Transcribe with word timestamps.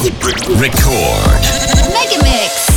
Record. 0.00 1.42
Mega 1.92 2.22
Mix. 2.22 2.67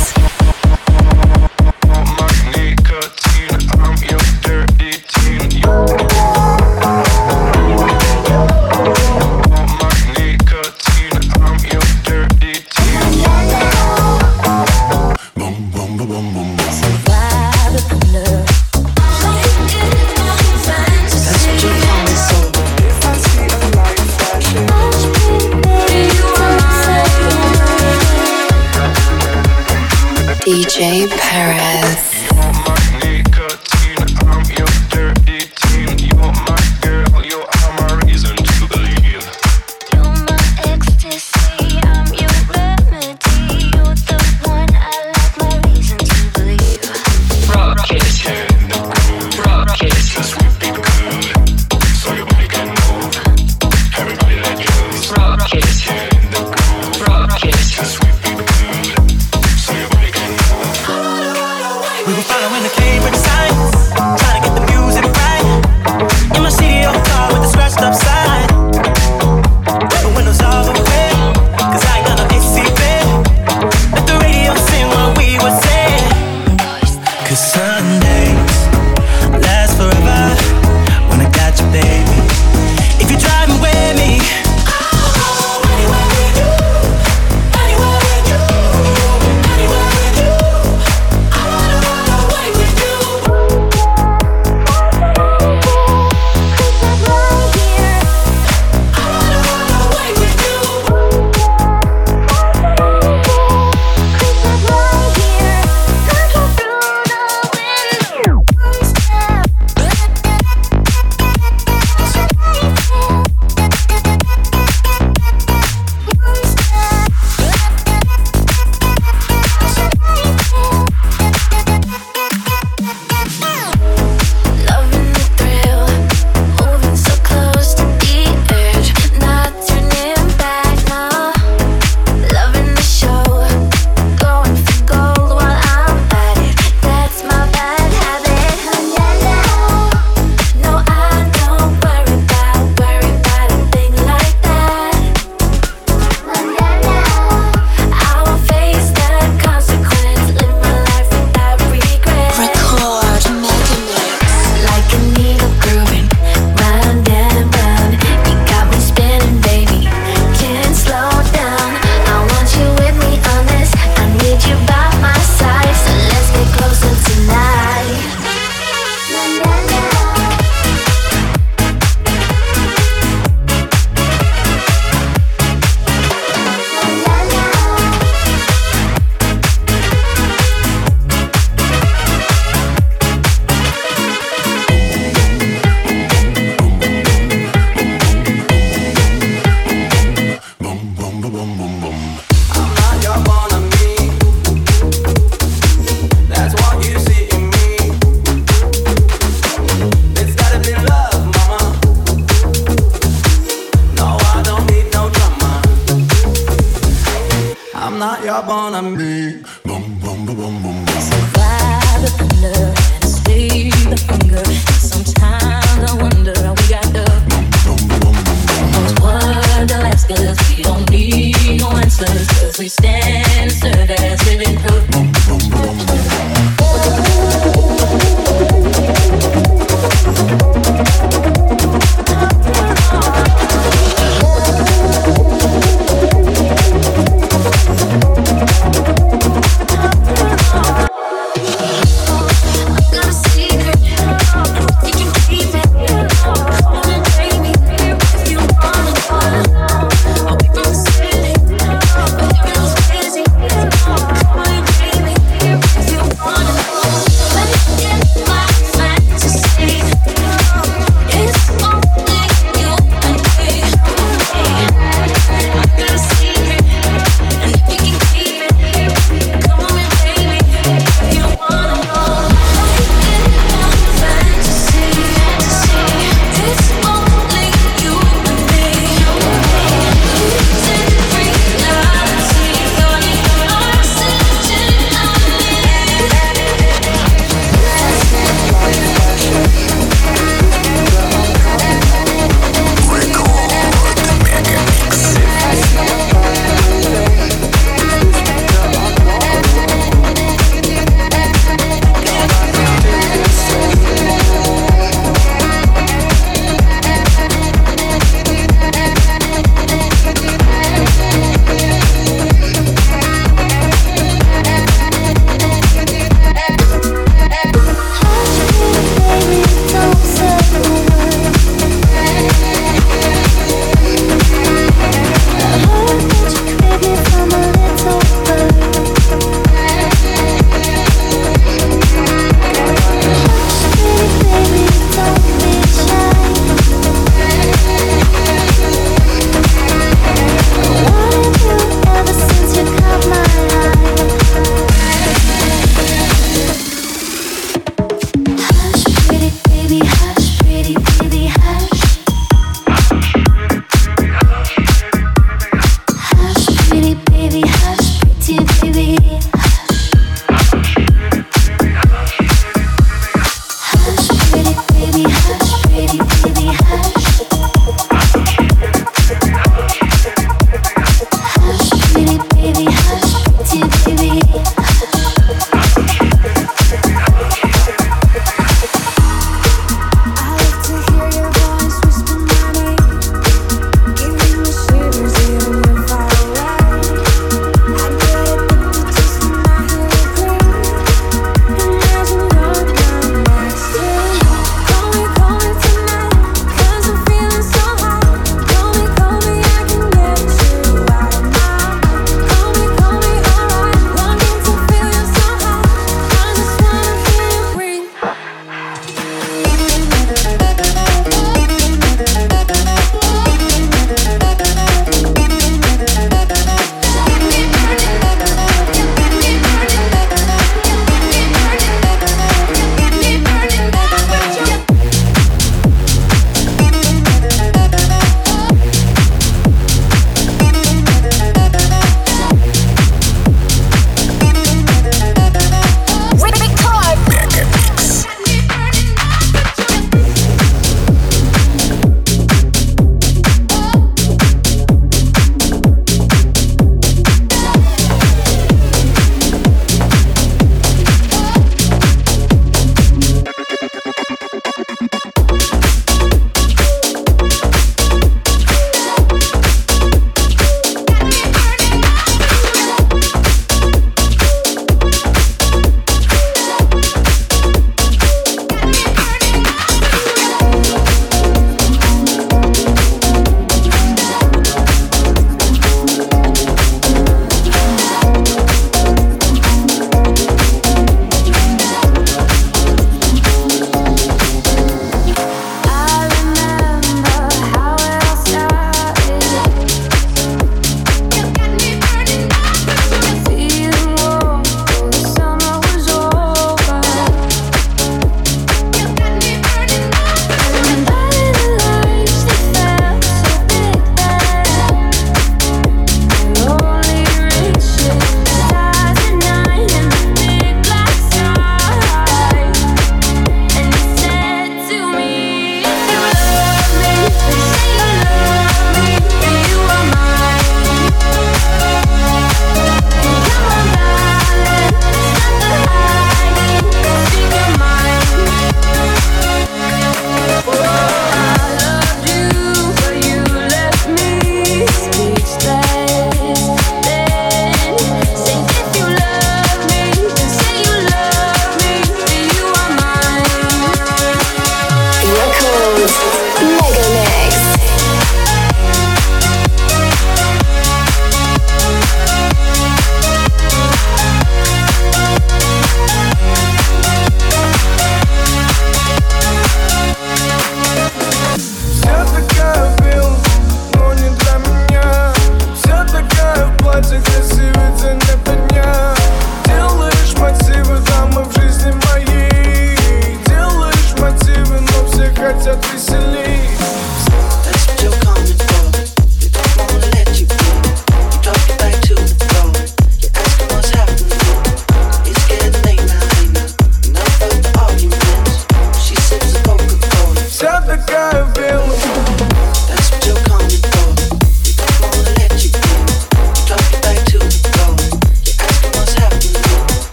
Jay 30.82 31.06
Perez. 31.06 31.81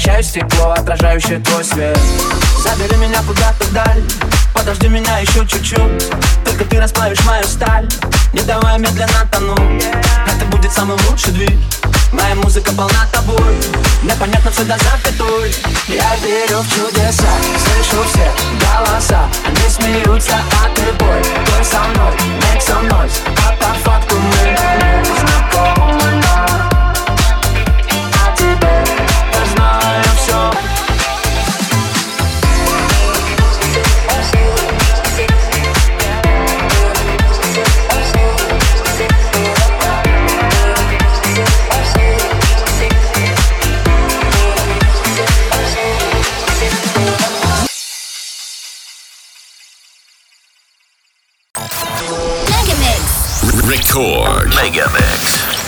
Метро 0.00 0.14
превращаюсь 0.20 0.26
в 0.26 0.30
стекло, 0.30 0.72
отражающее 0.72 1.38
твой 1.40 1.64
свет. 1.64 1.98
Забери 2.62 2.96
меня 2.96 3.22
куда-то 3.26 3.64
вдаль, 3.64 4.02
подожди 4.54 4.88
меня 4.88 5.18
еще 5.18 5.46
чуть-чуть. 5.46 6.10
Только 6.44 6.64
ты 6.64 6.80
расплавишь 6.80 7.22
мою 7.24 7.44
сталь, 7.44 7.86
не 8.32 8.40
давай 8.42 8.78
медленно 8.78 9.28
тонуть. 9.30 9.84
Это 10.26 10.44
будет 10.46 10.72
самый 10.72 10.96
лучший 11.08 11.32
движ 11.32 11.50
Моя 12.12 12.34
музыка 12.36 12.72
полна 12.72 13.06
тобой. 13.12 13.54
Непонятно 14.02 14.50
всегда 14.50 14.76
запятой. 14.78 15.54
Я 15.88 16.16
верю 16.16 16.58
в 16.58 16.68
чудеса. 16.68 17.28
Слышу 17.58 18.02
все 18.08 18.30
голоса. 18.60 19.28
Они 19.46 19.68
смеются, 19.68 20.36
а 20.64 20.74
ты 20.74 20.92
бой. 20.92 21.22
Той 21.22 21.64
со 21.64 21.78
мной, 21.80 22.14
make 22.40 22.60
some 22.60 22.88
noise. 22.88 23.20
А 23.46 23.52
по 23.52 23.90
факту 23.90 24.16
мы 24.16 25.29
Record. 53.70 54.52
Mega 54.56 54.90
Mix. 54.90 55.60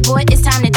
Board, 0.00 0.30
it's 0.32 0.42
time 0.42 0.62
to 0.62 0.67